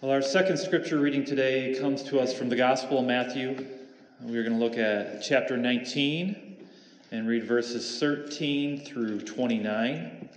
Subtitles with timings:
[0.00, 3.66] Well, our second scripture reading today comes to us from the Gospel of Matthew.
[4.20, 6.56] We're going to look at chapter 19
[7.10, 10.28] and read verses 13 through 29.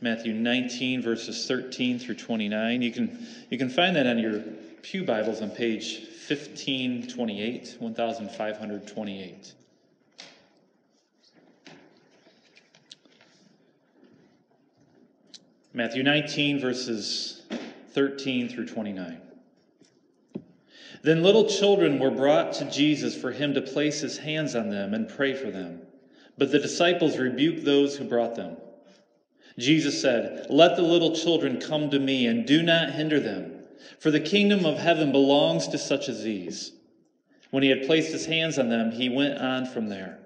[0.00, 2.80] Matthew 19, verses 13 through 29.
[2.80, 4.40] You can, you can find that on your
[4.80, 9.54] Pew Bibles on page 1528, 1528.
[15.74, 17.42] Matthew 19, verses
[17.92, 19.20] 13 through 29.
[21.02, 24.92] Then little children were brought to Jesus for him to place his hands on them
[24.92, 25.80] and pray for them.
[26.36, 28.56] But the disciples rebuked those who brought them.
[29.58, 33.52] Jesus said, Let the little children come to me and do not hinder them,
[33.98, 36.72] for the kingdom of heaven belongs to such as these.
[37.50, 40.18] When he had placed his hands on them, he went on from there.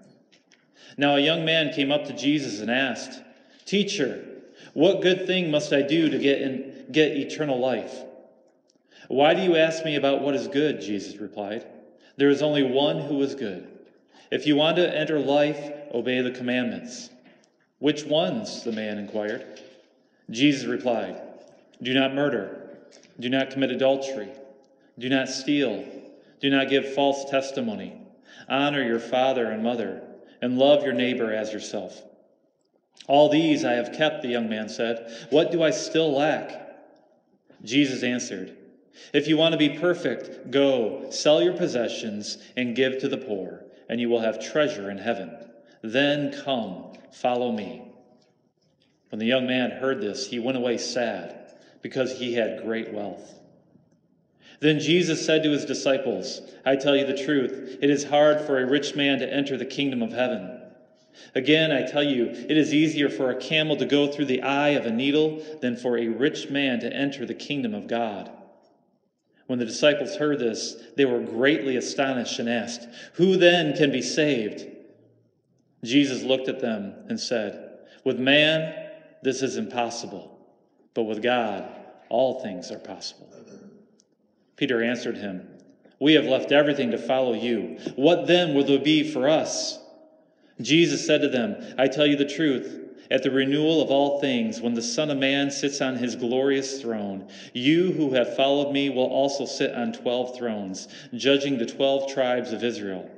[0.96, 3.20] Now a young man came up to Jesus and asked,
[3.64, 4.24] Teacher,
[4.74, 7.94] what good thing must I do to get, in, get eternal life?
[9.08, 10.80] Why do you ask me about what is good?
[10.80, 11.66] Jesus replied.
[12.16, 13.68] There is only one who is good.
[14.30, 17.10] If you want to enter life, obey the commandments.
[17.78, 18.62] Which ones?
[18.64, 19.60] the man inquired.
[20.30, 21.20] Jesus replied,
[21.82, 22.78] Do not murder.
[23.20, 24.30] Do not commit adultery.
[24.98, 25.84] Do not steal.
[26.40, 28.00] Do not give false testimony.
[28.48, 30.02] Honor your father and mother,
[30.40, 32.02] and love your neighbor as yourself.
[33.06, 35.26] All these I have kept, the young man said.
[35.30, 36.63] What do I still lack?
[37.64, 38.56] Jesus answered,
[39.12, 43.64] If you want to be perfect, go, sell your possessions, and give to the poor,
[43.88, 45.36] and you will have treasure in heaven.
[45.82, 47.82] Then come, follow me.
[49.08, 53.40] When the young man heard this, he went away sad, because he had great wealth.
[54.60, 58.58] Then Jesus said to his disciples, I tell you the truth, it is hard for
[58.58, 60.53] a rich man to enter the kingdom of heaven.
[61.34, 64.70] Again, I tell you, it is easier for a camel to go through the eye
[64.70, 68.30] of a needle than for a rich man to enter the kingdom of God.
[69.46, 74.02] When the disciples heard this, they were greatly astonished and asked, Who then can be
[74.02, 74.66] saved?
[75.84, 78.74] Jesus looked at them and said, With man,
[79.22, 80.38] this is impossible,
[80.94, 81.68] but with God,
[82.08, 83.28] all things are possible.
[84.56, 85.46] Peter answered him,
[86.00, 87.78] We have left everything to follow you.
[87.96, 89.78] What then will there be for us?
[90.60, 92.80] Jesus said to them, I tell you the truth.
[93.10, 96.80] At the renewal of all things, when the Son of Man sits on his glorious
[96.80, 102.12] throne, you who have followed me will also sit on twelve thrones, judging the twelve
[102.12, 103.10] tribes of Israel.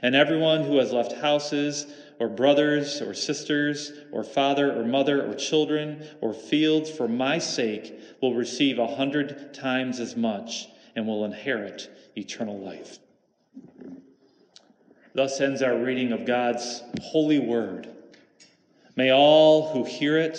[0.00, 5.34] And everyone who has left houses, or brothers, or sisters, or father, or mother, or
[5.34, 11.24] children, or fields for my sake will receive a hundred times as much and will
[11.24, 13.00] inherit eternal life.
[15.14, 17.88] Thus ends our reading of God's holy word.
[18.96, 20.38] May all who hear it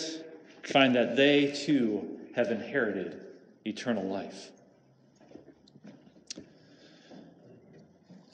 [0.63, 3.19] find that they too have inherited
[3.65, 4.51] eternal life.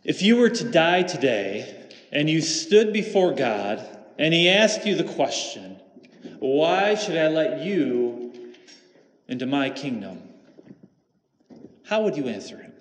[0.04, 3.86] If you were to die today and you stood before God
[4.18, 5.78] and He asked you the question,
[6.40, 8.54] Why should I let you
[9.28, 10.22] into my kingdom?
[11.86, 12.74] How would you answer Him?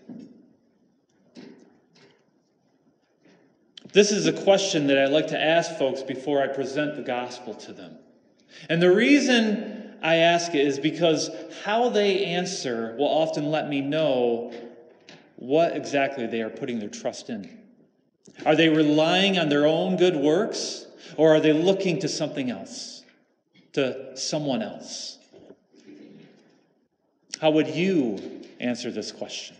[3.93, 7.55] This is a question that I like to ask folks before I present the gospel
[7.55, 7.97] to them.
[8.69, 11.31] And the reason I ask it is because
[11.65, 14.53] how they answer will often let me know
[15.37, 17.59] what exactly they are putting their trust in.
[18.45, 23.05] Are they relying on their own good works, or are they looking to something else,
[23.73, 25.19] to someone else?
[27.41, 29.57] How would you answer this question?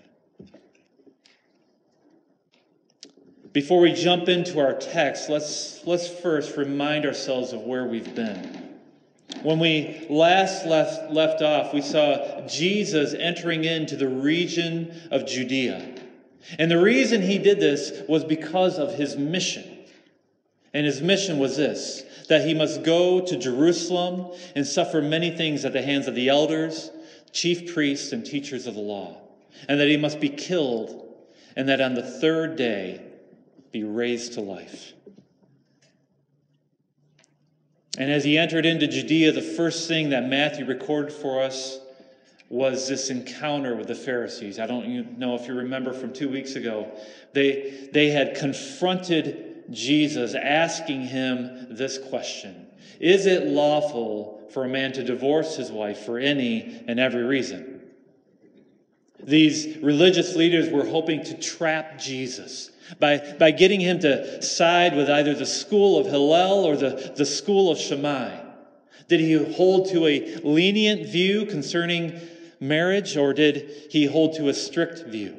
[3.53, 8.77] Before we jump into our text, let's, let's first remind ourselves of where we've been.
[9.43, 15.95] When we last left, left off, we saw Jesus entering into the region of Judea.
[16.59, 19.65] And the reason he did this was because of his mission.
[20.75, 25.65] And his mission was this that he must go to Jerusalem and suffer many things
[25.65, 26.91] at the hands of the elders,
[27.33, 29.17] chief priests, and teachers of the law,
[29.67, 31.07] and that he must be killed,
[31.57, 33.08] and that on the third day
[33.73, 34.93] be raised to life.
[37.99, 41.81] And as he entered into Judea, the first thing that Matthew recorded for us
[42.49, 44.59] was this encounter with the Pharisees.
[44.59, 46.91] I don't know if you remember from two weeks ago.
[47.35, 52.67] They, they had confronted Jesus, asking him this question
[53.01, 57.68] Is it lawful for a man to divorce his wife for any and every reason?
[59.23, 65.11] These religious leaders were hoping to trap Jesus by, by getting him to side with
[65.11, 68.45] either the school of Hillel or the, the school of Shammai.
[69.09, 72.21] Did he hold to a lenient view concerning
[72.61, 75.35] marriage, or did he hold to a strict view?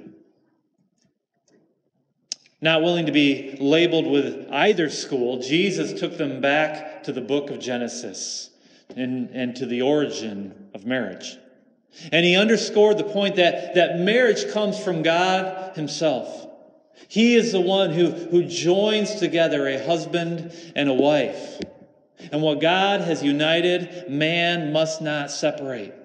[2.62, 7.50] Not willing to be labeled with either school, Jesus took them back to the book
[7.50, 8.50] of Genesis
[8.96, 11.38] and, and to the origin of marriage.
[12.12, 16.48] And he underscored the point that, that marriage comes from God Himself.
[17.08, 21.60] He is the one who, who joins together a husband and a wife.
[22.32, 25.96] And what God has united, man must not separate.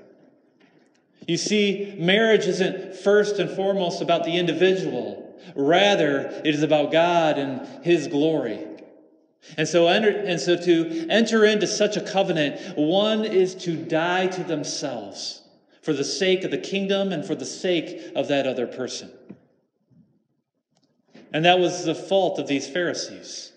[1.27, 5.39] You see, marriage isn't first and foremost about the individual.
[5.55, 8.61] Rather, it is about God and His glory.
[9.59, 14.29] And so, enter, and so to enter into such a covenant, one is to die
[14.29, 15.44] to themselves
[15.85, 19.11] for the sake of the kingdom and for the sake of that other person.
[21.31, 23.53] And that was the fault of these Pharisees.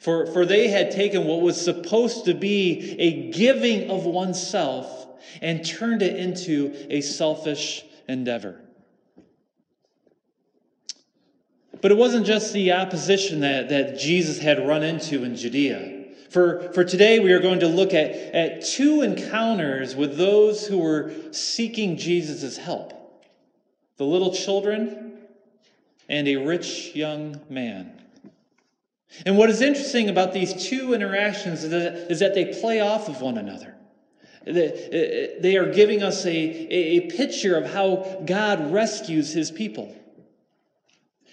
[0.00, 5.06] For, for they had taken what was supposed to be a giving of oneself
[5.40, 8.60] and turned it into a selfish endeavor.
[11.80, 15.95] But it wasn't just the opposition that, that Jesus had run into in Judea.
[16.30, 20.78] For, for today, we are going to look at, at two encounters with those who
[20.78, 22.92] were seeking Jesus' help
[23.96, 25.22] the little children
[26.08, 27.90] and a rich young man.
[29.24, 33.08] And what is interesting about these two interactions is that, is that they play off
[33.08, 33.74] of one another.
[34.44, 39.96] They are giving us a, a picture of how God rescues his people.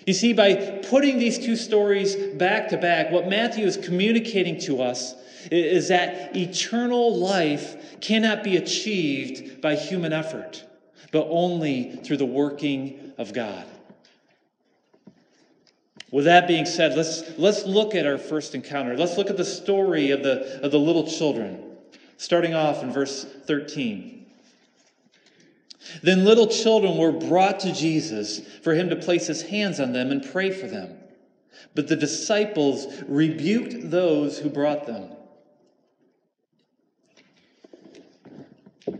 [0.05, 4.81] You see, by putting these two stories back to back, what Matthew is communicating to
[4.81, 5.15] us
[5.51, 10.63] is that eternal life cannot be achieved by human effort,
[11.11, 13.65] but only through the working of God.
[16.11, 18.95] With that being said, let's, let's look at our first encounter.
[18.95, 21.75] Let's look at the story of the, of the little children,
[22.17, 24.22] starting off in verse 13.
[26.01, 30.11] Then little children were brought to Jesus for him to place his hands on them
[30.11, 30.97] and pray for them.
[31.75, 35.09] But the disciples rebuked those who brought them.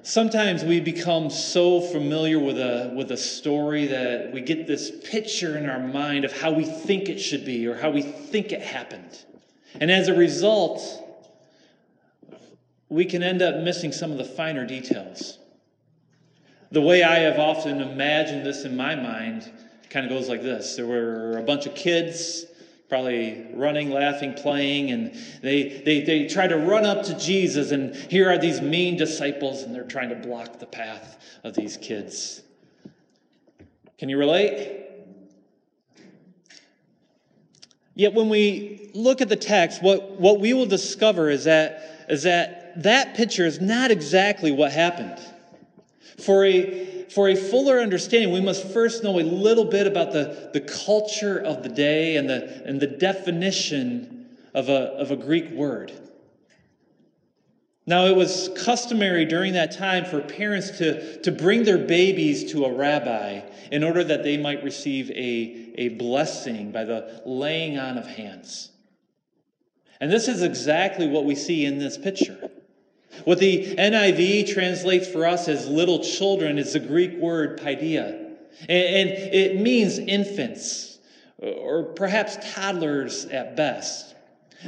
[0.01, 5.57] Sometimes we become so familiar with a, with a story that we get this picture
[5.57, 8.62] in our mind of how we think it should be or how we think it
[8.62, 9.25] happened.
[9.80, 10.81] And as a result,
[12.89, 15.38] we can end up missing some of the finer details.
[16.74, 19.50] The way I have often imagined this in my mind
[19.92, 22.48] kind of goes like this there were a bunch of kids
[22.90, 27.96] probably running, laughing, playing, and they, they, they try to run up to Jesus, and
[27.96, 32.44] here are these mean disciples, and they're trying to block the path of these kids.
[33.98, 34.86] Can you relate?
[37.96, 42.22] Yet when we look at the text, what, what we will discover is that, is
[42.24, 45.19] that that picture is not exactly what happened.
[46.19, 50.50] For a, for a fuller understanding, we must first know a little bit about the,
[50.54, 55.50] the culture of the day and the, and the definition of a, of a Greek
[55.51, 55.92] word.
[57.86, 62.63] Now, it was customary during that time for parents to, to bring their babies to
[62.63, 67.98] a rabbi in order that they might receive a, a blessing by the laying on
[67.98, 68.71] of hands.
[70.00, 72.51] And this is exactly what we see in this picture.
[73.25, 78.19] What the NIV translates for us as little children is the Greek word paidia.
[78.69, 80.99] And it means infants,
[81.38, 84.16] or perhaps toddlers at best.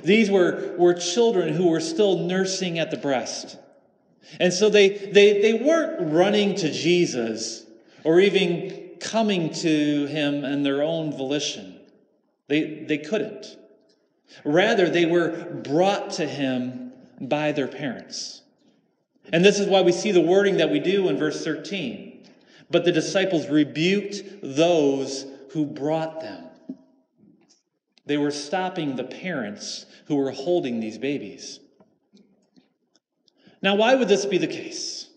[0.03, 3.58] These were, were children who were still nursing at the breast.
[4.39, 7.65] And so they, they, they weren't running to Jesus
[8.03, 11.79] or even coming to him in their own volition.
[12.48, 13.58] They, they couldn't.
[14.43, 16.85] Rather, they were brought to him
[17.19, 18.41] by their parents.
[19.31, 22.27] And this is why we see the wording that we do in verse 13.
[22.69, 26.45] But the disciples rebuked those who brought them.
[28.05, 31.60] They were stopping the parents who were holding these babies.
[33.62, 35.07] Now, why would this be the case?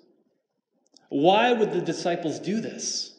[1.11, 3.15] Why would the disciples do this?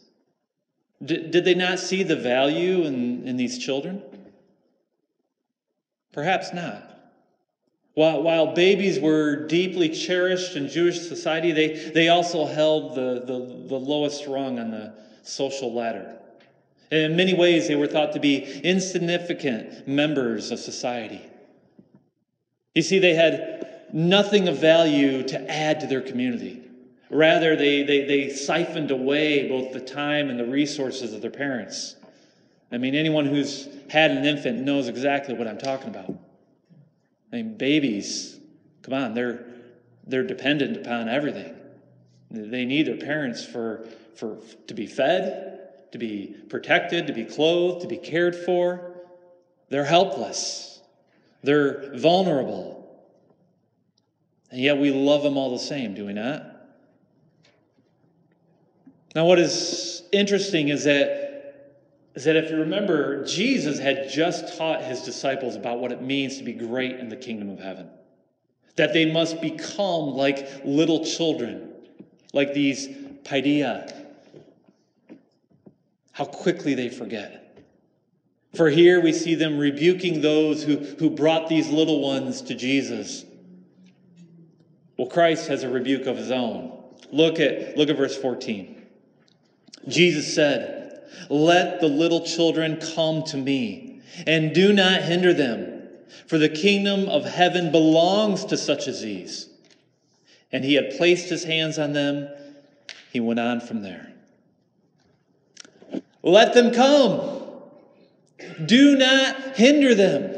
[1.03, 4.01] Did, did they not see the value in, in these children?
[6.11, 6.88] Perhaps not.
[7.95, 13.67] While, while babies were deeply cherished in Jewish society, they, they also held the, the,
[13.67, 14.93] the lowest rung on the
[15.23, 16.15] social ladder.
[16.91, 21.21] And in many ways, they were thought to be insignificant members of society.
[22.73, 26.61] You see, they had nothing of value to add to their community.
[27.09, 31.95] Rather, they, they, they siphoned away both the time and the resources of their parents.
[32.71, 36.13] I mean, anyone who's had an infant knows exactly what I'm talking about.
[37.31, 38.39] I mean, babies,
[38.81, 39.45] come on, they're,
[40.07, 41.55] they're dependent upon everything.
[42.31, 47.81] They need their parents for, for, to be fed, to be protected, to be clothed,
[47.81, 48.93] to be cared for.
[49.69, 50.81] They're helpless,
[51.43, 52.77] they're vulnerable.
[54.51, 56.43] And yet we love them all the same, do we not?
[59.15, 61.28] Now, what is interesting is that,
[62.19, 66.37] is that if you remember, Jesus had just taught his disciples about what it means
[66.37, 67.89] to be great in the kingdom of heaven.
[68.75, 71.71] That they must become like little children,
[72.33, 72.89] like these
[73.23, 74.05] paidia.
[76.11, 77.57] How quickly they forget.
[78.53, 83.23] For here we see them rebuking those who, who brought these little ones to Jesus.
[84.97, 86.83] Well, Christ has a rebuke of his own.
[87.13, 88.75] Look at, look at verse 14.
[89.87, 90.78] Jesus said,
[91.29, 95.83] Let the little children come to me, and do not hinder them,
[96.27, 99.49] for the kingdom of heaven belongs to such as these.
[100.51, 102.29] And he had placed his hands on them.
[103.11, 104.11] He went on from there.
[106.23, 107.21] Let them come.
[108.65, 110.35] Do not hinder them.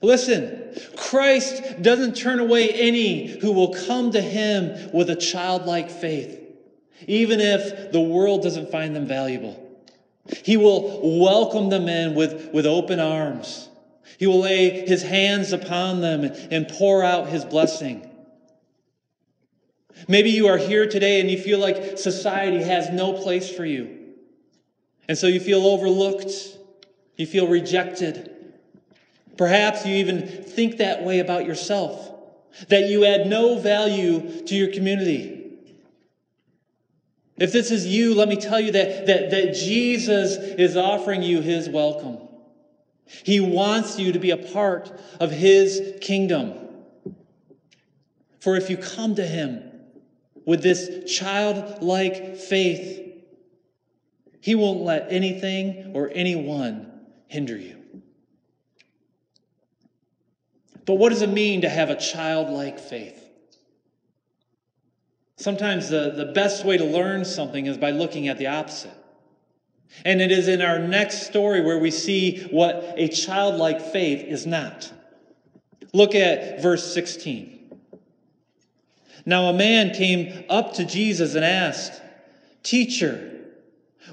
[0.00, 6.40] Listen, Christ doesn't turn away any who will come to him with a childlike faith,
[7.06, 9.64] even if the world doesn't find them valuable.
[10.44, 13.68] He will welcome them in with, with open arms.
[14.18, 18.04] He will lay his hands upon them and pour out his blessing.
[20.06, 23.96] Maybe you are here today and you feel like society has no place for you.
[25.08, 26.30] And so you feel overlooked,
[27.16, 28.34] you feel rejected.
[29.36, 32.10] Perhaps you even think that way about yourself,
[32.68, 35.37] that you add no value to your community.
[37.38, 41.40] If this is you, let me tell you that, that, that Jesus is offering you
[41.40, 42.18] his welcome.
[43.06, 46.54] He wants you to be a part of his kingdom.
[48.40, 49.62] For if you come to him
[50.44, 53.08] with this childlike faith,
[54.40, 56.90] he won't let anything or anyone
[57.28, 57.76] hinder you.
[60.86, 63.17] But what does it mean to have a childlike faith?
[65.38, 68.92] Sometimes the, the best way to learn something is by looking at the opposite.
[70.04, 74.46] And it is in our next story where we see what a childlike faith is
[74.46, 74.92] not.
[75.94, 77.78] Look at verse 16.
[79.24, 82.02] Now a man came up to Jesus and asked,
[82.64, 83.38] Teacher,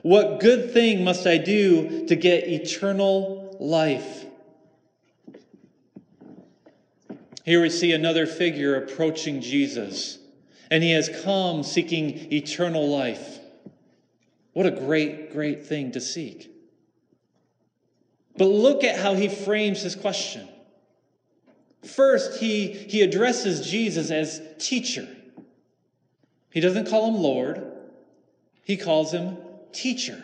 [0.03, 4.25] what good thing must I do to get eternal life?
[7.44, 10.20] Here we see another figure approaching Jesus,
[10.75, 13.39] and he has come seeking eternal life.
[14.51, 16.51] What a great, great thing to seek.
[18.36, 20.46] But look at how he frames his question.
[21.82, 25.08] First, he, he addresses Jesus as teacher.
[26.50, 27.65] He doesn't call him Lord,
[28.65, 29.38] he calls him
[29.72, 30.22] teacher.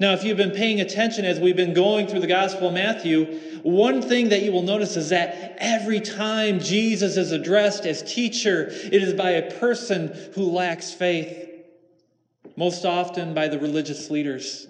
[0.00, 3.24] Now, if you've been paying attention as we've been going through the Gospel of Matthew,
[3.62, 8.68] one thing that you will notice is that every time Jesus is addressed as teacher,
[8.68, 11.48] it is by a person who lacks faith,
[12.56, 14.68] most often by the religious leaders.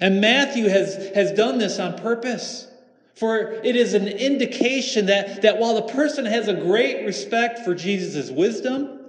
[0.00, 2.68] And Matthew has, has done this on purpose.
[3.14, 7.74] For it is an indication that, that while the person has a great respect for
[7.74, 9.00] Jesus' wisdom,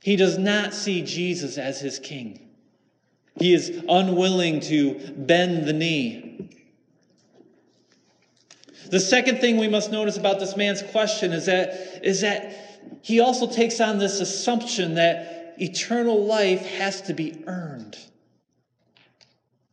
[0.00, 2.45] he does not see Jesus as his king.
[3.38, 6.50] He is unwilling to bend the knee.
[8.90, 13.20] The second thing we must notice about this man's question is that, is that he
[13.20, 17.96] also takes on this assumption that eternal life has to be earned.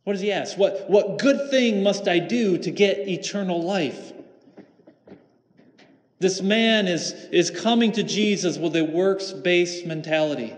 [0.02, 0.58] What does he ask?
[0.58, 4.12] What, what good thing must I do to get eternal life?
[6.18, 10.54] This man is, is coming to Jesus with a works based mentality.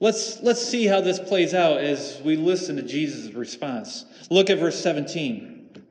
[0.00, 4.06] Let's, let's see how this plays out as we listen to Jesus' response.
[4.30, 5.82] Look at verse 17.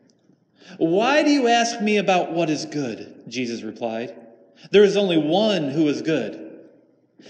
[0.78, 3.24] Why do you ask me about what is good?
[3.28, 4.16] Jesus replied.
[4.72, 6.60] There is only one who is good.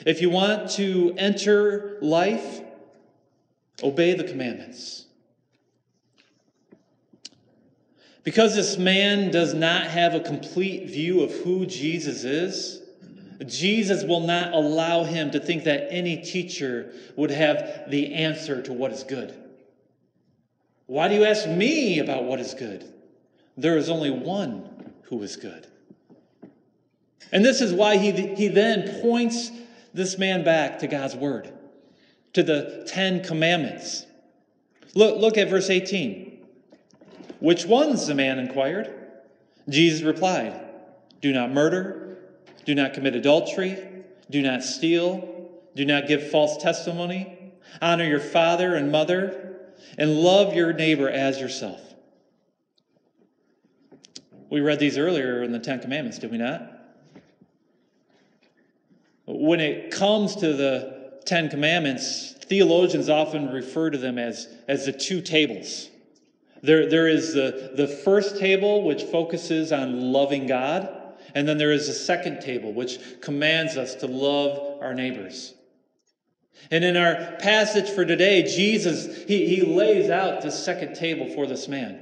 [0.06, 2.62] If you want to enter life,
[3.84, 5.06] obey the commandments.
[8.24, 12.79] Because this man does not have a complete view of who Jesus is,
[13.48, 18.74] Jesus will not allow him to think that any teacher would have the answer to
[18.74, 19.34] what is good.
[20.88, 22.92] Why do you ask me about what is good?
[23.56, 25.68] There is only one who is good.
[27.32, 29.52] And this is why he, he then points
[29.94, 31.54] this man back to God's word,
[32.34, 34.06] to the Ten Commandments.
[34.96, 36.40] Look, look at verse 18.
[37.40, 38.08] Which ones?
[38.08, 38.94] the man inquired.
[39.70, 40.60] Jesus replied,
[41.22, 42.09] Do not murder,
[42.70, 43.84] do not commit adultery,
[44.30, 45.28] do not steal,
[45.76, 49.58] do not give false testimony, honor your father and mother,
[49.98, 51.82] and love your neighbor as yourself.
[54.52, 56.62] We read these earlier in the Ten Commandments, did we not?
[59.26, 64.94] When it comes to the Ten Commandments, theologians often refer to them as, as the
[64.94, 65.90] two tables.
[66.62, 70.98] There, there is the, the first table, which focuses on loving God,
[71.36, 75.54] and then there is a second table, which commands us to love our neighbors.
[76.72, 81.48] And in our passage for today, Jesus, he, he lays out this second table for
[81.48, 82.00] this man.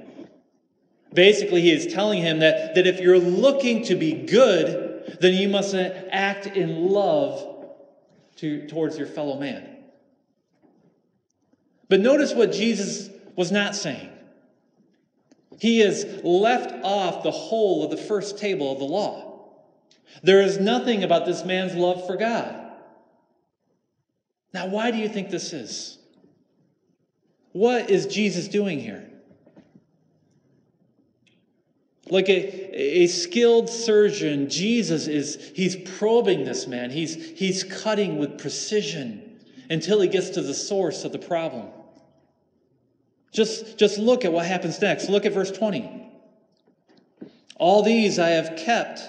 [1.14, 5.48] Basically, he is telling him that, that if you're looking to be good, then you
[5.48, 7.70] must act in love
[8.38, 9.78] to, towards your fellow man.
[11.90, 14.10] But notice what Jesus was not saying.
[15.60, 19.28] He has left off the whole of the first table of the law.
[20.24, 22.72] There is nothing about this man's love for God.
[24.54, 25.98] Now, why do you think this is?
[27.52, 29.04] What is Jesus doing here?
[32.10, 36.90] Like a, a skilled surgeon, Jesus is he's probing this man.
[36.90, 41.68] He's, he's cutting with precision until he gets to the source of the problem.
[43.38, 45.10] Just, just look at what happens next.
[45.10, 46.10] Look at verse 20.
[47.58, 49.00] All these I have kept,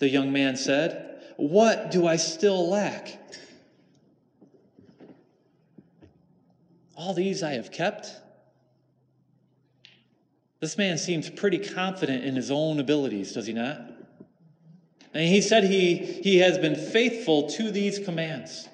[0.00, 1.22] the young man said.
[1.36, 3.20] What do I still lack?
[6.96, 8.10] All these I have kept?
[10.58, 13.80] This man seems pretty confident in his own abilities, does he not?
[15.14, 18.68] And he said he, he has been faithful to these commands.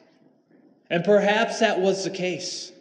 [0.88, 2.72] And perhaps that was the case.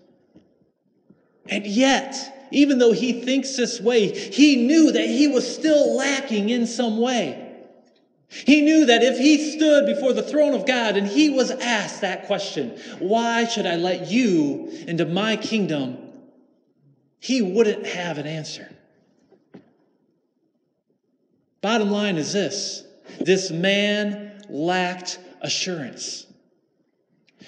[1.50, 6.50] And yet, even though he thinks this way, he knew that he was still lacking
[6.50, 7.44] in some way.
[8.30, 12.02] He knew that if he stood before the throne of God and he was asked
[12.02, 15.98] that question, why should I let you into my kingdom?
[17.20, 18.70] He wouldn't have an answer.
[21.62, 22.84] Bottom line is this
[23.20, 26.26] this man lacked assurance.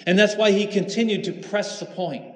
[0.08, 2.29] And that's why he continued to press the point.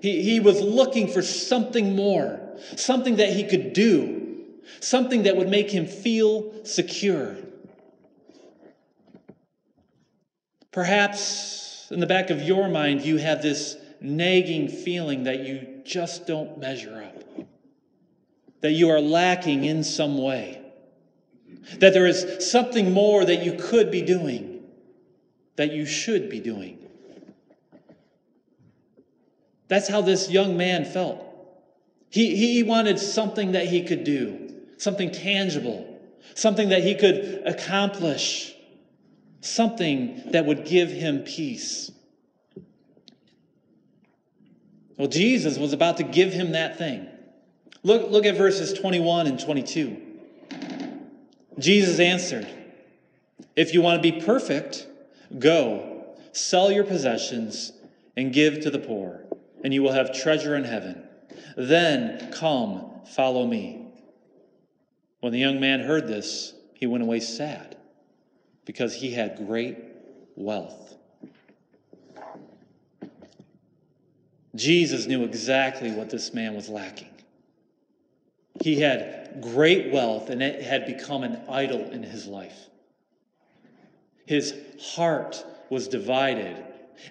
[0.00, 2.40] He, he was looking for something more,
[2.76, 4.44] something that he could do,
[4.80, 7.36] something that would make him feel secure.
[10.72, 16.26] Perhaps in the back of your mind, you have this nagging feeling that you just
[16.26, 17.46] don't measure up,
[18.60, 20.60] that you are lacking in some way,
[21.78, 24.64] that there is something more that you could be doing,
[25.56, 26.83] that you should be doing.
[29.68, 31.24] That's how this young man felt.
[32.10, 36.00] He, he wanted something that he could do, something tangible,
[36.34, 38.54] something that he could accomplish,
[39.40, 41.90] something that would give him peace.
[44.96, 47.08] Well, Jesus was about to give him that thing.
[47.82, 50.00] Look, look at verses 21 and 22.
[51.58, 52.46] Jesus answered,
[53.56, 54.86] If you want to be perfect,
[55.38, 57.72] go, sell your possessions,
[58.16, 59.23] and give to the poor
[59.64, 61.02] and you will have treasure in heaven.
[61.56, 63.86] Then come, follow me.
[65.20, 67.76] When the young man heard this, he went away sad
[68.66, 69.78] because he had great
[70.36, 70.96] wealth.
[74.54, 77.08] Jesus knew exactly what this man was lacking.
[78.60, 82.68] He had great wealth and it had become an idol in his life.
[84.26, 86.62] His heart was divided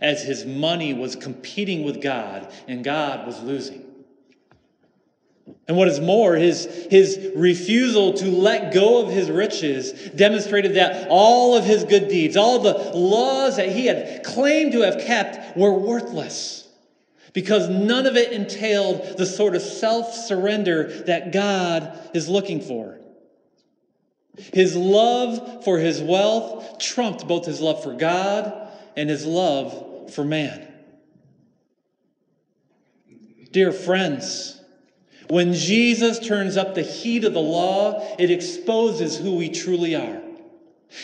[0.01, 3.83] as his money was competing with God and God was losing.
[5.67, 11.07] And what is more, his, his refusal to let go of his riches demonstrated that
[11.09, 15.57] all of his good deeds, all the laws that he had claimed to have kept,
[15.57, 16.67] were worthless
[17.33, 22.99] because none of it entailed the sort of self surrender that God is looking for.
[24.53, 28.62] His love for his wealth trumped both his love for God
[28.95, 30.67] and his love for man.
[33.51, 34.59] Dear friends,
[35.29, 40.21] when Jesus turns up the heat of the law, it exposes who we truly are.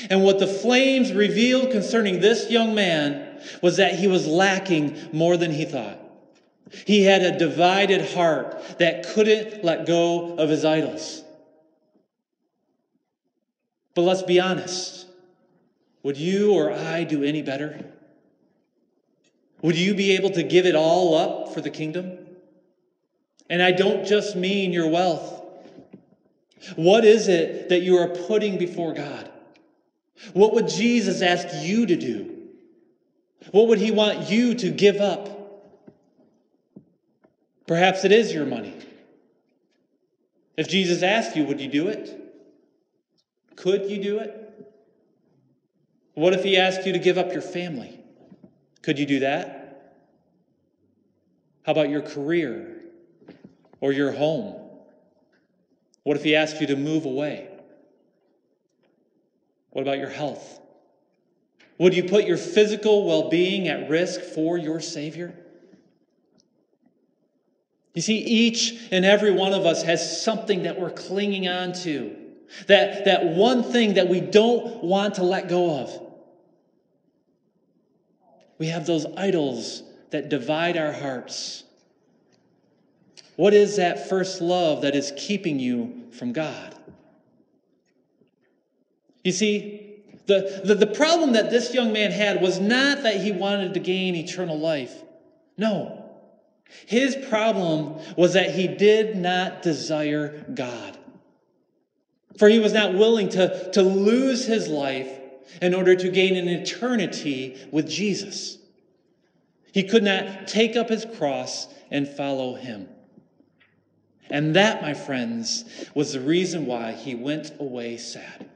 [0.09, 5.37] And what the flames revealed concerning this young man was that he was lacking more
[5.37, 5.99] than he thought.
[6.85, 11.23] He had a divided heart that couldn't let go of his idols.
[13.95, 14.98] But let's be honest.
[16.03, 17.85] Would you or I do any better?
[19.61, 22.17] Would you be able to give it all up for the kingdom?
[23.49, 25.43] And I don't just mean your wealth.
[26.75, 29.29] What is it that you are putting before God?
[30.33, 32.35] What would Jesus ask you to do?
[33.51, 35.37] What would he want you to give up?
[37.67, 38.73] Perhaps it is your money.
[40.57, 42.15] If Jesus asked you, would you do it?
[43.55, 44.68] Could you do it?
[46.13, 47.99] What if he asked you to give up your family?
[48.81, 49.95] Could you do that?
[51.63, 52.81] How about your career
[53.79, 54.55] or your home?
[56.03, 57.47] What if he asked you to move away?
[59.71, 60.59] What about your health?
[61.77, 65.33] Would you put your physical well being at risk for your Savior?
[67.93, 72.15] You see, each and every one of us has something that we're clinging on to,
[72.67, 76.09] that, that one thing that we don't want to let go of.
[78.57, 81.63] We have those idols that divide our hearts.
[83.37, 86.75] What is that first love that is keeping you from God?
[89.23, 93.31] You see, the, the, the, problem that this young man had was not that he
[93.31, 94.93] wanted to gain eternal life.
[95.57, 96.05] No.
[96.85, 100.98] His problem was that he did not desire God.
[102.39, 105.11] For he was not willing to, to lose his life
[105.61, 108.57] in order to gain an eternity with Jesus.
[109.73, 112.87] He could not take up his cross and follow him.
[114.29, 118.49] And that, my friends, was the reason why he went away sad.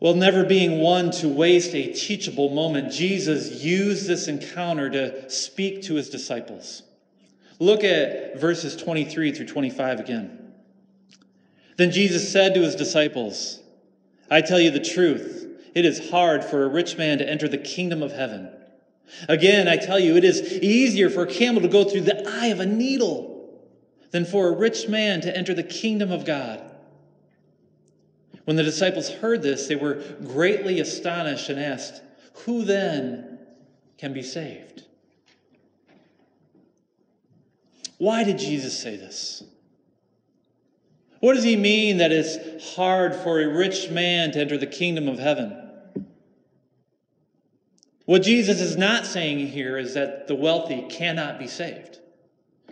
[0.00, 5.82] Well, never being one to waste a teachable moment, Jesus used this encounter to speak
[5.82, 6.82] to his disciples.
[7.58, 10.52] Look at verses 23 through 25 again.
[11.76, 13.60] Then Jesus said to his disciples,
[14.30, 17.58] I tell you the truth, it is hard for a rich man to enter the
[17.58, 18.50] kingdom of heaven.
[19.28, 22.46] Again, I tell you, it is easier for a camel to go through the eye
[22.48, 23.58] of a needle
[24.10, 26.62] than for a rich man to enter the kingdom of God.
[28.44, 32.02] When the disciples heard this, they were greatly astonished and asked,
[32.44, 33.38] Who then
[33.98, 34.77] can be saved?
[37.98, 39.42] Why did Jesus say this?
[41.20, 45.08] What does he mean that it's hard for a rich man to enter the kingdom
[45.08, 45.56] of heaven?
[48.04, 51.98] What Jesus is not saying here is that the wealthy cannot be saved.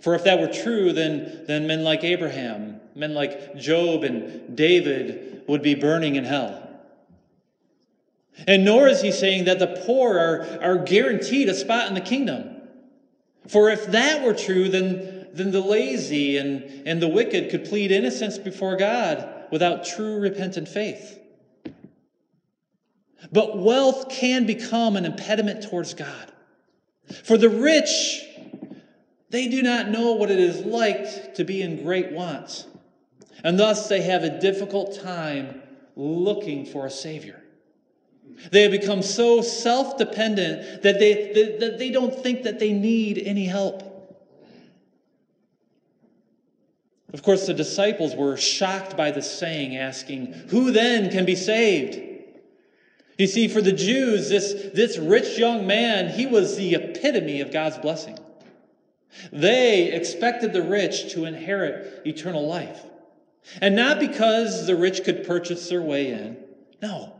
[0.00, 5.42] For if that were true, then, then men like Abraham, men like Job and David
[5.48, 6.62] would be burning in hell.
[8.46, 12.00] And nor is he saying that the poor are, are guaranteed a spot in the
[12.00, 12.56] kingdom.
[13.48, 17.90] For if that were true, then, then the lazy and, and the wicked could plead
[17.90, 21.18] innocence before God without true repentant faith.
[23.32, 26.32] But wealth can become an impediment towards God.
[27.24, 28.24] For the rich,
[29.30, 32.66] they do not know what it is like to be in great want
[33.46, 35.62] and thus they have a difficult time
[35.94, 37.42] looking for a Savior.
[38.50, 43.18] They have become so self dependent that they, that they don't think that they need
[43.18, 43.82] any help.
[47.16, 51.98] Of course, the disciples were shocked by this saying, asking, Who then can be saved?
[53.16, 57.50] You see, for the Jews, this, this rich young man, he was the epitome of
[57.50, 58.18] God's blessing.
[59.32, 62.84] They expected the rich to inherit eternal life.
[63.62, 66.36] And not because the rich could purchase their way in,
[66.82, 67.14] no.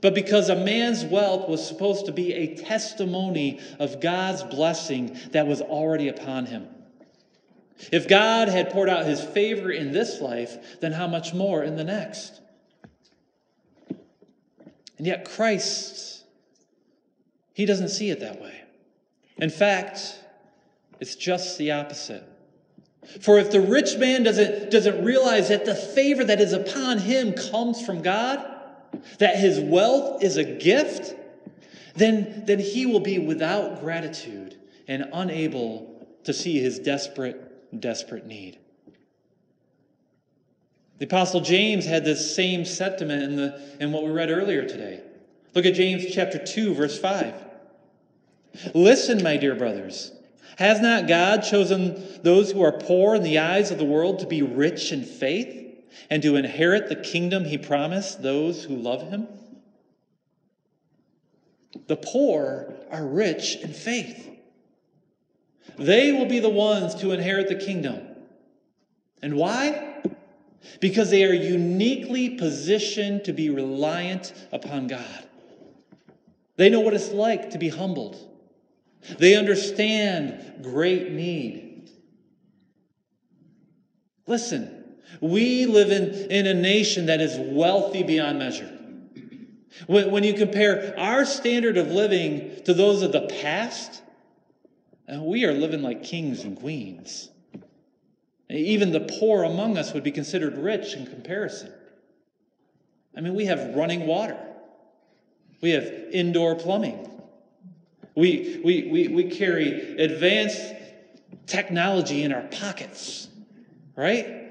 [0.00, 5.46] But because a man's wealth was supposed to be a testimony of God's blessing that
[5.46, 6.68] was already upon him.
[7.92, 11.76] If God had poured out his favor in this life, then how much more in
[11.76, 12.40] the next?
[14.98, 16.24] And yet, Christ,
[17.52, 18.62] he doesn't see it that way.
[19.36, 20.18] In fact,
[21.00, 22.24] it's just the opposite.
[23.20, 27.34] For if the rich man doesn't, doesn't realize that the favor that is upon him
[27.34, 28.44] comes from God,
[29.18, 31.14] that his wealth is a gift,
[31.94, 34.58] then, then he will be without gratitude
[34.88, 37.45] and unable to see his desperate,
[37.78, 38.58] desperate need.
[40.98, 45.02] The Apostle James had this same sentiment in, the, in what we read earlier today.
[45.54, 47.34] Look at James chapter 2, verse 5.
[48.74, 50.12] Listen, my dear brothers.
[50.56, 54.26] Has not God chosen those who are poor in the eyes of the world to
[54.26, 55.64] be rich in faith
[56.08, 59.28] and to inherit the kingdom he promised those who love him?
[61.88, 64.35] The poor are rich in faith.
[65.78, 68.00] They will be the ones to inherit the kingdom.
[69.22, 70.02] And why?
[70.80, 75.28] Because they are uniquely positioned to be reliant upon God.
[76.56, 78.26] They know what it's like to be humbled
[79.18, 81.90] they understand great need.
[84.26, 84.84] Listen,
[85.20, 88.72] we live in, in a nation that is wealthy beyond measure.
[89.86, 94.02] When, when you compare our standard of living to those of the past,
[95.12, 97.30] uh, we are living like kings and queens.
[98.48, 101.72] Even the poor among us would be considered rich in comparison.
[103.16, 104.38] I mean, we have running water,
[105.60, 107.10] we have indoor plumbing,
[108.14, 110.74] we, we, we, we carry advanced
[111.46, 113.28] technology in our pockets,
[113.94, 114.50] right?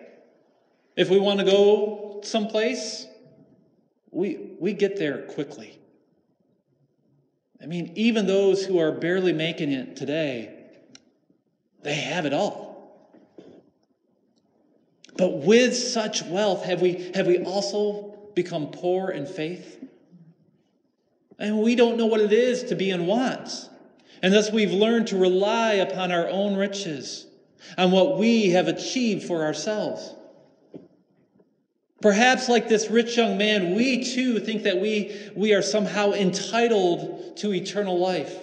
[0.95, 3.05] If we want to go someplace,
[4.11, 5.77] we, we get there quickly.
[7.65, 10.53] I mean, even those who are barely making it today,
[11.81, 13.09] they have it all.
[15.17, 19.83] But with such wealth, have we, have we also become poor in faith?
[21.39, 23.49] And we don't know what it is to be in want.
[24.21, 27.25] And thus we've learned to rely upon our own riches,
[27.79, 30.13] on what we have achieved for ourselves.
[31.99, 37.14] Perhaps, like this rich young man, we too think that we, we are somehow entitled
[37.37, 38.35] to eternal life.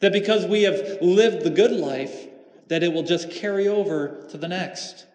[0.00, 2.28] That because we have lived the good life,
[2.68, 5.06] that it will just carry over to the next.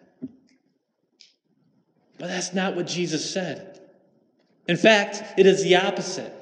[2.18, 3.80] But that's not what Jesus said.
[4.68, 6.32] In fact, it is the opposite.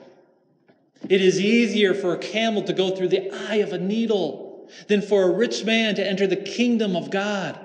[1.08, 5.02] It is easier for a camel to go through the eye of a needle than
[5.02, 7.58] for a rich man to enter the kingdom of God.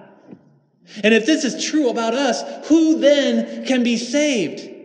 [1.03, 4.76] And if this is true about us, who then can be saved?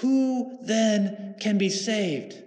[0.00, 2.42] Who then can be saved?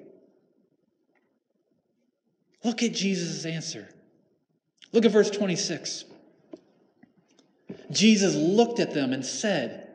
[2.63, 3.87] Look at Jesus' answer.
[4.91, 6.05] Look at verse 26.
[7.91, 9.87] Jesus looked at them and said,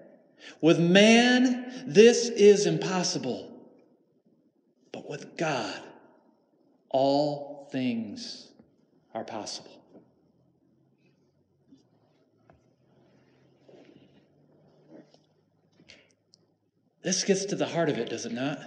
[0.60, 3.50] With man, this is impossible,
[4.92, 5.80] but with God,
[6.90, 8.48] all things
[9.14, 9.73] are possible.
[17.04, 18.58] This gets to the heart of it, does it not?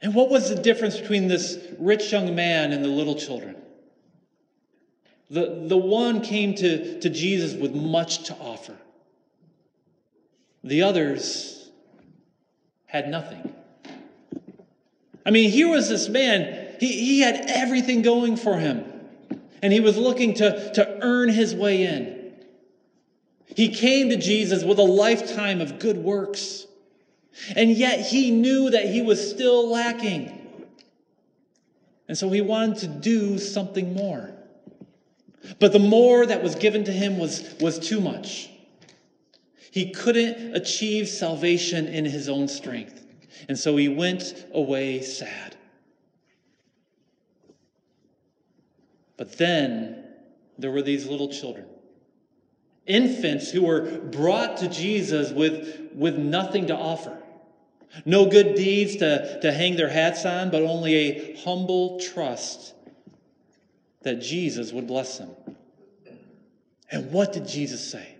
[0.00, 3.56] And what was the difference between this rich young man and the little children?
[5.30, 8.76] The, the one came to, to Jesus with much to offer,
[10.62, 11.70] the others
[12.86, 13.52] had nothing.
[15.26, 18.84] I mean, here was this man, he, he had everything going for him,
[19.62, 22.19] and he was looking to, to earn his way in.
[23.56, 26.66] He came to Jesus with a lifetime of good works,
[27.56, 30.36] and yet he knew that he was still lacking.
[32.08, 34.30] And so he wanted to do something more.
[35.58, 38.50] But the more that was given to him was, was too much.
[39.70, 43.04] He couldn't achieve salvation in his own strength.
[43.48, 45.56] And so he went away sad.
[49.16, 50.04] But then
[50.58, 51.66] there were these little children
[52.86, 57.16] infants who were brought to Jesus with, with nothing to offer.
[58.04, 62.74] No good deeds to, to hang their hats on, but only a humble trust
[64.02, 65.30] that Jesus would bless them.
[66.90, 68.16] And what did Jesus say?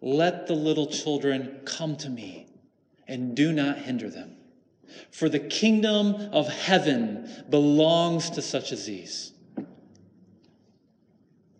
[0.00, 2.46] Let the little children come to me
[3.08, 4.36] and do not hinder them.
[5.10, 9.32] For the kingdom of heaven belongs to such as these.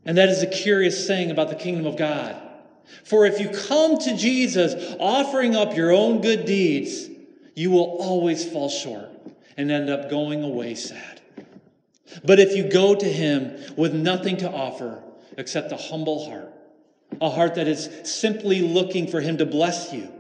[0.07, 2.41] And that is a curious thing about the kingdom of God.
[3.05, 7.09] For if you come to Jesus offering up your own good deeds,
[7.55, 9.11] you will always fall short
[9.57, 11.21] and end up going away sad.
[12.25, 15.03] But if you go to him with nothing to offer
[15.37, 16.53] except a humble heart,
[17.21, 20.13] a heart that is simply looking for him to bless you,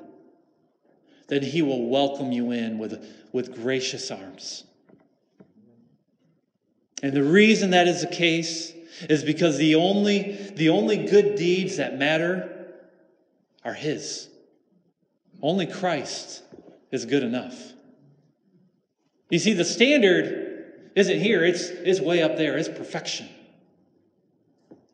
[1.28, 4.64] then he will welcome you in with, with gracious arms.
[7.02, 8.72] And the reason that is the case
[9.08, 12.50] is because the only, the only good deeds that matter
[13.64, 14.28] are His.
[15.42, 16.42] Only Christ
[16.90, 17.54] is good enough.
[19.30, 23.28] You see, the standard isn't here, it's, it's way up there, it's perfection.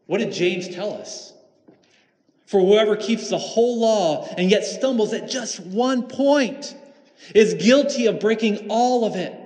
[0.06, 1.32] What did James tell us?
[2.46, 6.76] For whoever keeps the whole law and yet stumbles at just one point
[7.34, 9.41] is guilty of breaking all of it.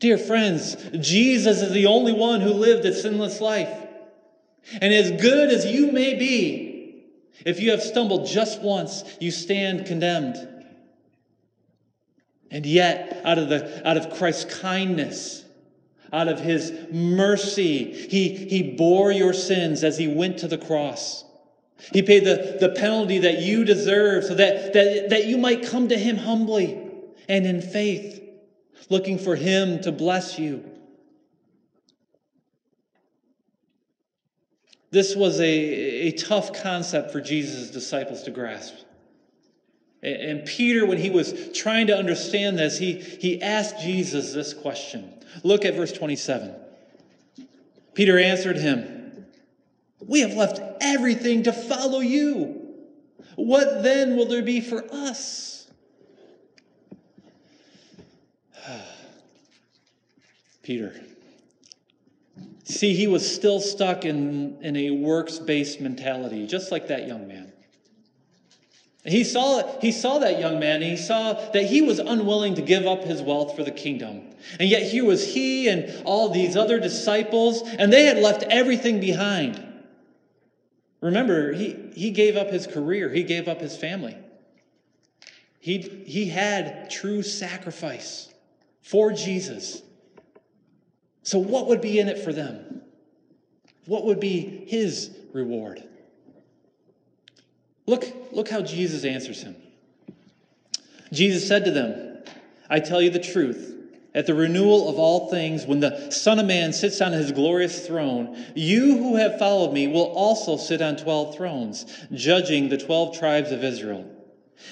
[0.00, 3.68] Dear friends, Jesus is the only one who lived a sinless life.
[4.80, 7.04] And as good as you may be,
[7.44, 10.36] if you have stumbled just once, you stand condemned.
[12.50, 15.44] And yet, out of, the, out of Christ's kindness,
[16.12, 21.24] out of his mercy, he, he bore your sins as he went to the cross.
[21.92, 25.88] He paid the, the penalty that you deserve so that, that, that you might come
[25.88, 26.90] to him humbly
[27.28, 28.19] and in faith
[28.88, 30.64] looking for Him to bless you.
[34.90, 38.74] This was a, a tough concept for Jesus' disciples to grasp.
[40.02, 45.12] And Peter, when he was trying to understand this, he, he asked Jesus this question.
[45.44, 46.54] Look at verse 27.
[47.94, 49.26] Peter answered him,
[50.00, 52.60] We have left everything to follow you.
[53.36, 55.59] What then will there be for us?
[60.70, 60.94] Peter.
[62.62, 67.26] See, he was still stuck in, in a works based mentality, just like that young
[67.26, 67.52] man.
[69.04, 72.62] He saw, he saw that young man, and he saw that he was unwilling to
[72.62, 74.22] give up his wealth for the kingdom.
[74.60, 79.00] And yet here was he and all these other disciples, and they had left everything
[79.00, 79.60] behind.
[81.00, 84.16] Remember, he, he gave up his career, he gave up his family.
[85.58, 88.32] He, he had true sacrifice
[88.82, 89.82] for Jesus.
[91.22, 92.82] So, what would be in it for them?
[93.86, 95.82] What would be his reward?
[97.86, 99.56] Look, look how Jesus answers him.
[101.12, 102.22] Jesus said to them,
[102.68, 103.76] I tell you the truth.
[104.12, 107.86] At the renewal of all things, when the Son of Man sits on his glorious
[107.86, 113.16] throne, you who have followed me will also sit on twelve thrones, judging the twelve
[113.16, 114.04] tribes of Israel.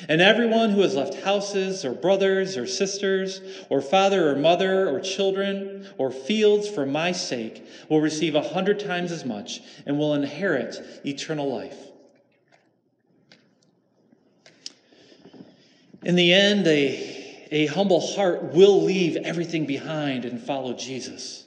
[0.09, 5.01] And everyone who has left houses, or brothers, or sisters, or father, or mother, or
[5.01, 10.15] children, or fields for my sake will receive a hundred times as much and will
[10.15, 11.77] inherit eternal life.
[16.05, 21.45] In the end, a, a humble heart will leave everything behind and follow Jesus.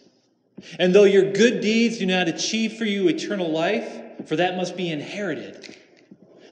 [0.77, 3.87] And though your good deeds do not achieve for you eternal life,
[4.27, 5.75] for that must be inherited,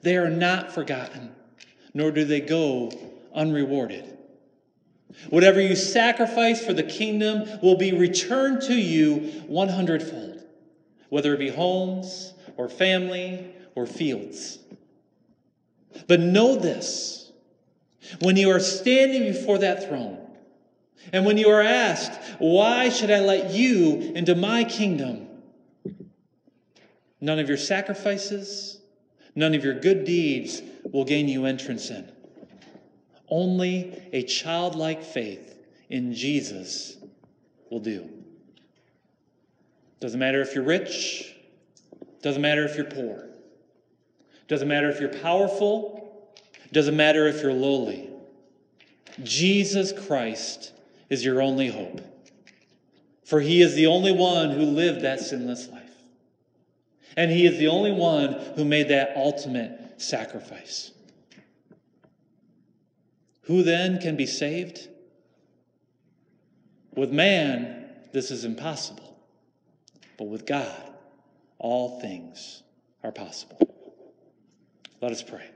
[0.01, 1.35] they are not forgotten,
[1.93, 2.91] nor do they go
[3.33, 4.17] unrewarded.
[5.29, 10.43] Whatever you sacrifice for the kingdom will be returned to you 100 fold,
[11.09, 14.59] whether it be homes or family or fields.
[16.07, 17.31] But know this
[18.19, 20.17] when you are standing before that throne,
[21.11, 25.27] and when you are asked, Why should I let you into my kingdom?
[27.21, 28.79] None of your sacrifices,
[29.35, 32.11] none of your good deeds will gain you entrance in.
[33.27, 35.57] Only a childlike faith
[35.89, 36.97] in Jesus
[37.69, 38.09] will do.
[39.99, 41.35] Doesn't matter if you're rich,
[42.21, 43.27] doesn't matter if you're poor,
[44.47, 45.99] doesn't matter if you're powerful
[46.71, 48.09] doesn't matter if you're lowly.
[49.23, 50.71] Jesus Christ
[51.09, 52.01] is your only hope.
[53.25, 55.83] For he is the only one who lived that sinless life.
[57.17, 60.91] And he is the only one who made that ultimate sacrifice.
[63.43, 64.87] Who then can be saved?
[66.95, 69.17] With man, this is impossible.
[70.17, 70.93] But with God,
[71.57, 72.63] all things
[73.03, 73.57] are possible.
[75.01, 75.49] Let us pray.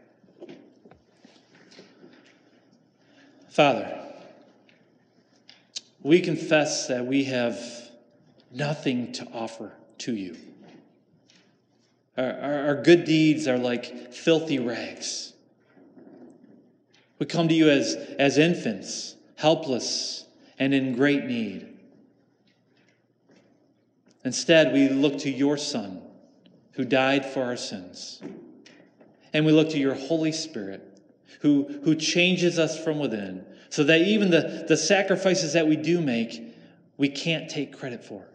[3.50, 4.04] Father,
[6.02, 7.60] we confess that we have
[8.52, 10.36] nothing to offer to you.
[12.18, 15.34] Our, our, our, good deeds are like filthy rags.
[17.18, 20.26] We come to you as, as infants, helpless
[20.60, 21.68] and in great need.
[24.24, 26.02] Instead, we look to your Son,
[26.74, 28.22] who died for our sins.
[29.34, 30.94] And we look to your Holy Spirit
[31.44, 36.00] who, who changes us from within, so that even the, the sacrifices that we do
[36.00, 36.42] make,
[36.96, 38.26] we can't take credit for.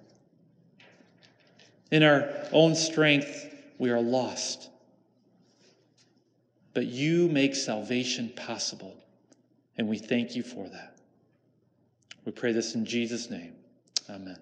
[1.91, 3.48] In our own strength,
[3.79, 4.71] we are lost.
[6.75, 8.97] But you make salvation possible,
[9.77, 10.99] and we thank you for that.
[12.25, 13.55] We pray this in Jesus' name.
[14.11, 14.39] Amen.